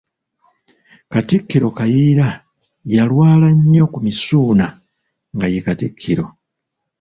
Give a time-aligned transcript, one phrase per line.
[1.11, 2.27] Katikkiro Kayiira
[2.93, 4.65] yalwa nnyo ku Misuuna
[5.35, 6.25] nga ye Katikkiro.